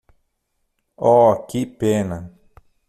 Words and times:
Oh, 1.11 1.45
que 1.47 1.63
pena! 1.79 2.19